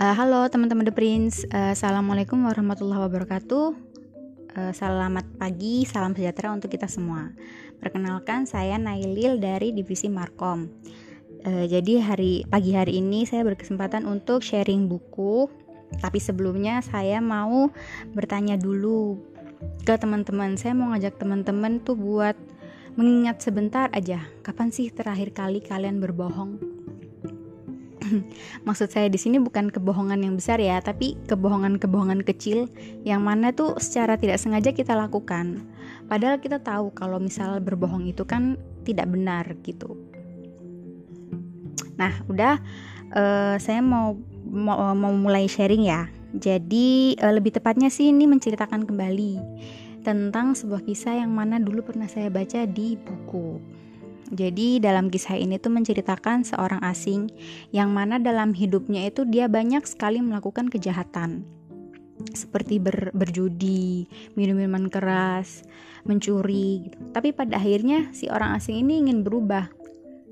[0.00, 3.66] Uh, halo teman-teman The Prince, uh, Assalamualaikum warahmatullahi wabarakatuh.
[4.56, 7.36] Uh, Selamat pagi, salam sejahtera untuk kita semua.
[7.84, 10.72] Perkenalkan saya Nailil dari Divisi Markom.
[11.44, 15.52] Uh, Jadi hari pagi hari ini saya berkesempatan untuk sharing buku.
[16.00, 17.68] Tapi sebelumnya saya mau
[18.16, 19.20] bertanya dulu
[19.84, 20.56] ke teman-teman.
[20.56, 22.40] Saya mau ngajak teman-teman tuh buat
[22.96, 24.24] mengingat sebentar aja.
[24.40, 26.69] Kapan sih terakhir kali kalian berbohong?
[28.66, 32.66] maksud saya di sini bukan kebohongan yang besar ya, tapi kebohongan-kebohongan kecil
[33.06, 35.64] yang mana tuh secara tidak sengaja kita lakukan.
[36.10, 39.94] Padahal kita tahu kalau misal berbohong itu kan tidak benar gitu.
[42.00, 42.58] Nah, udah
[43.12, 44.16] uh, saya mau,
[44.48, 46.08] mau mau mulai sharing ya.
[46.30, 49.32] Jadi uh, lebih tepatnya sih ini menceritakan kembali
[50.00, 53.60] tentang sebuah kisah yang mana dulu pernah saya baca di buku.
[54.30, 57.26] Jadi dalam kisah ini tuh menceritakan seorang asing
[57.74, 61.42] yang mana dalam hidupnya itu dia banyak sekali melakukan kejahatan
[62.36, 64.04] seperti ber, berjudi,
[64.36, 65.64] minum minuman keras,
[66.04, 66.96] mencuri gitu.
[67.16, 69.72] Tapi pada akhirnya si orang asing ini ingin berubah.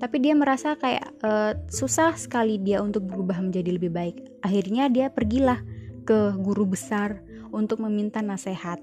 [0.00, 4.16] Tapi dia merasa kayak uh, susah sekali dia untuk berubah menjadi lebih baik.
[4.42, 5.62] Akhirnya dia pergilah
[6.04, 7.22] ke guru besar
[7.54, 8.82] untuk meminta nasihat.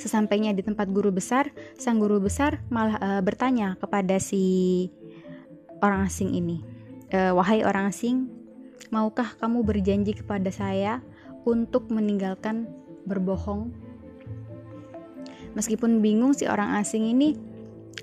[0.00, 4.88] Sesampainya di tempat guru besar, sang guru besar malah e, bertanya kepada si
[5.84, 6.64] orang asing ini,
[7.12, 8.32] e, "Wahai orang asing,
[8.88, 11.04] maukah kamu berjanji kepada saya
[11.44, 12.64] untuk meninggalkan
[13.04, 13.76] berbohong?"
[15.52, 17.36] Meskipun bingung si orang asing ini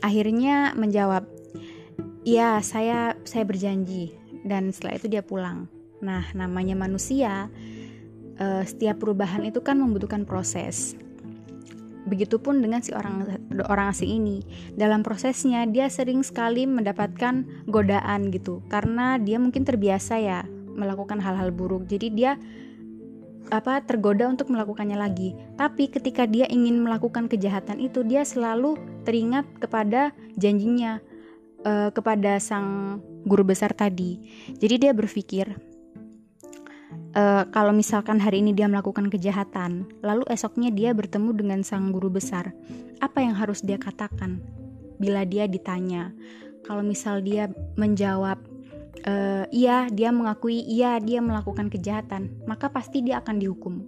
[0.05, 1.25] akhirnya menjawab,
[2.21, 4.13] "Iya, saya saya berjanji."
[4.45, 5.65] Dan setelah itu dia pulang.
[5.97, 7.49] Nah, namanya manusia,
[8.37, 10.93] uh, setiap perubahan itu kan membutuhkan proses.
[12.07, 13.27] Begitupun dengan si orang
[13.67, 14.41] orang asing ini.
[14.73, 21.51] Dalam prosesnya dia sering sekali mendapatkan godaan gitu karena dia mungkin terbiasa ya melakukan hal-hal
[21.51, 21.85] buruk.
[21.91, 22.39] Jadi dia
[23.47, 25.35] apa tergoda untuk melakukannya lagi.
[25.55, 28.75] Tapi ketika dia ingin melakukan kejahatan itu dia selalu
[29.07, 30.99] teringat kepada janjinya
[31.63, 34.19] uh, kepada sang guru besar tadi.
[34.59, 35.66] Jadi dia berpikir
[37.17, 42.13] uh, kalau misalkan hari ini dia melakukan kejahatan, lalu esoknya dia bertemu dengan sang guru
[42.13, 42.53] besar,
[43.01, 44.37] apa yang harus dia katakan?
[45.01, 46.13] Bila dia ditanya,
[46.61, 48.37] kalau misal dia menjawab,
[49.09, 53.81] uh, iya, dia mengakui iya dia melakukan kejahatan, maka pasti dia akan dihukum.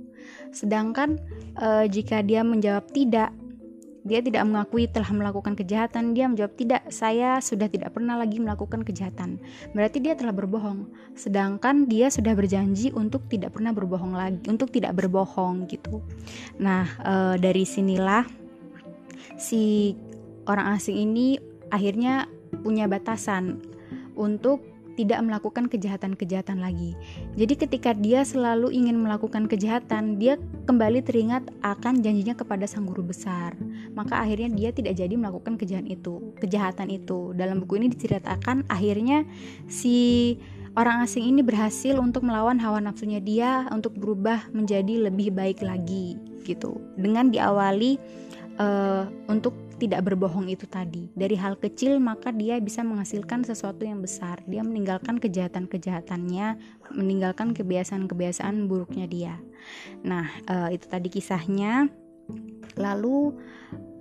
[0.53, 1.21] Sedangkan
[1.57, 3.33] uh, jika dia menjawab tidak,
[4.09, 6.17] dia tidak mengakui telah melakukan kejahatan.
[6.17, 9.37] Dia menjawab, "Tidak, saya sudah tidak pernah lagi melakukan kejahatan."
[9.77, 10.89] Berarti dia telah berbohong.
[11.13, 16.01] Sedangkan dia sudah berjanji untuk tidak pernah berbohong lagi, untuk tidak berbohong gitu.
[16.57, 18.25] Nah, e, dari sinilah
[19.37, 19.93] si
[20.49, 21.37] orang asing ini
[21.69, 22.25] akhirnya
[22.65, 23.61] punya batasan
[24.17, 24.65] untuk
[24.99, 26.91] tidak melakukan kejahatan-kejahatan lagi.
[27.39, 30.35] Jadi ketika dia selalu ingin melakukan kejahatan, dia
[30.67, 33.55] kembali teringat akan janjinya kepada sang guru besar.
[33.95, 37.31] Maka akhirnya dia tidak jadi melakukan kejahatan itu, kejahatan itu.
[37.31, 39.23] Dalam buku ini diceritakan akhirnya
[39.71, 40.35] si
[40.75, 46.19] orang asing ini berhasil untuk melawan hawa nafsunya dia untuk berubah menjadi lebih baik lagi
[46.43, 46.75] gitu.
[46.99, 47.95] Dengan diawali
[48.59, 51.07] uh, untuk tidak berbohong itu tadi.
[51.15, 54.43] Dari hal kecil maka dia bisa menghasilkan sesuatu yang besar.
[54.45, 56.59] Dia meninggalkan kejahatan-kejahatannya,
[56.93, 59.33] meninggalkan kebiasaan-kebiasaan buruknya dia.
[60.03, 61.87] Nah, uh, itu tadi kisahnya.
[62.77, 63.33] Lalu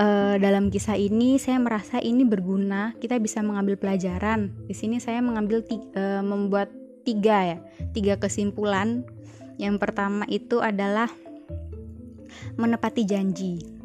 [0.02, 4.52] uh, dalam kisah ini saya merasa ini berguna, kita bisa mengambil pelajaran.
[4.66, 6.68] Di sini saya mengambil uh, membuat
[7.06, 7.58] tiga ya,
[7.94, 9.06] tiga kesimpulan.
[9.58, 11.10] Yang pertama itu adalah
[12.58, 13.77] menepati janji.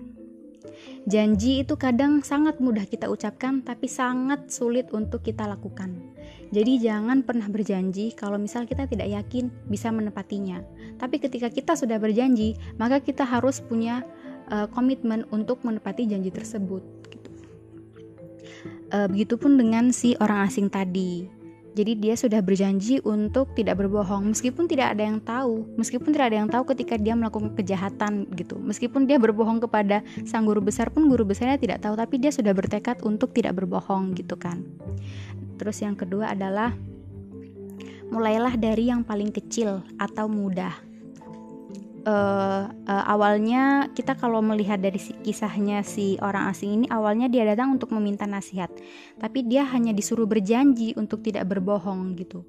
[1.03, 5.99] Janji itu kadang sangat mudah kita ucapkan, tapi sangat sulit untuk kita lakukan.
[6.55, 10.63] Jadi, jangan pernah berjanji kalau misal kita tidak yakin bisa menepatinya.
[10.95, 14.07] Tapi, ketika kita sudah berjanji, maka kita harus punya
[14.47, 16.83] uh, komitmen untuk menepati janji tersebut.
[17.11, 17.29] Gitu.
[18.95, 21.42] Uh, begitupun dengan si orang asing tadi
[21.73, 26.37] jadi dia sudah berjanji untuk tidak berbohong meskipun tidak ada yang tahu, meskipun tidak ada
[26.45, 28.61] yang tahu ketika dia melakukan kejahatan gitu.
[28.61, 32.53] Meskipun dia berbohong kepada sang guru besar pun guru besarnya tidak tahu, tapi dia sudah
[32.53, 34.61] bertekad untuk tidak berbohong gitu kan.
[35.57, 36.77] Terus yang kedua adalah
[38.13, 40.92] mulailah dari yang paling kecil atau mudah
[42.07, 47.75] uh, uh, awalnya kita kalau melihat dari kisahnya si orang asing ini awalnya dia datang
[47.75, 48.69] untuk meminta nasihat.
[49.19, 52.43] Tapi dia hanya disuruh berjanji untuk tidak berbohong gitu.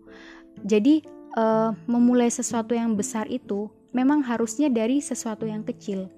[0.63, 1.03] Jadi
[1.39, 6.11] uh, memulai sesuatu yang besar itu memang harusnya dari sesuatu yang kecil.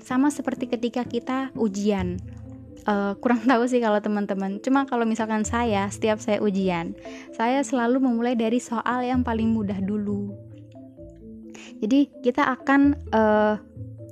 [0.00, 2.16] Sama seperti ketika kita ujian.
[2.88, 4.56] Uh, kurang tahu sih kalau teman-teman.
[4.64, 6.96] Cuma kalau misalkan saya setiap saya ujian
[7.36, 10.49] saya selalu memulai dari soal yang paling mudah dulu
[11.80, 13.56] jadi kita akan uh,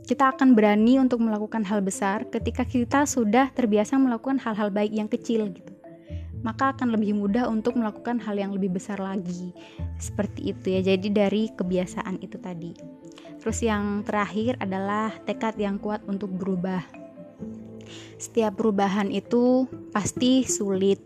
[0.09, 5.05] kita akan berani untuk melakukan hal besar ketika kita sudah terbiasa melakukan hal-hal baik yang
[5.05, 5.77] kecil gitu.
[6.41, 9.53] Maka akan lebih mudah untuk melakukan hal yang lebih besar lagi.
[10.01, 12.73] Seperti itu ya jadi dari kebiasaan itu tadi.
[13.37, 16.81] Terus yang terakhir adalah tekad yang kuat untuk berubah.
[18.17, 21.05] Setiap perubahan itu pasti sulit.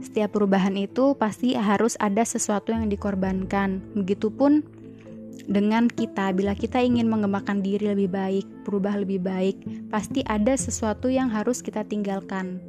[0.00, 3.94] Setiap perubahan itu pasti harus ada sesuatu yang dikorbankan.
[3.94, 4.79] Begitupun
[5.50, 11.10] dengan kita bila kita ingin mengembangkan diri lebih baik, berubah lebih baik, pasti ada sesuatu
[11.10, 12.62] yang harus kita tinggalkan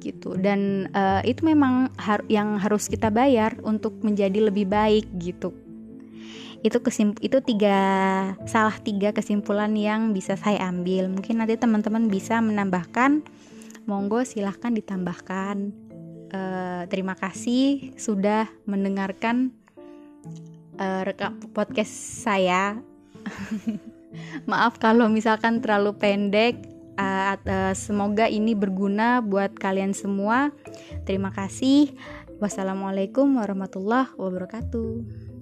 [0.00, 0.32] gitu.
[0.40, 5.52] Dan uh, itu memang har yang harus kita bayar untuk menjadi lebih baik gitu.
[6.64, 6.80] Itu
[7.20, 7.78] itu tiga
[8.48, 11.12] salah tiga kesimpulan yang bisa saya ambil.
[11.12, 13.20] Mungkin nanti teman-teman bisa menambahkan.
[13.84, 15.56] Monggo silahkan ditambahkan.
[16.32, 19.52] Uh, terima kasih sudah mendengarkan
[20.78, 21.90] uh, rekam podcast
[22.22, 22.78] saya.
[24.50, 26.58] Maaf kalau misalkan terlalu pendek.
[26.94, 30.54] Uh, uh, semoga ini berguna buat kalian semua.
[31.02, 31.90] Terima kasih.
[32.38, 35.33] Wassalamualaikum warahmatullahi wabarakatuh.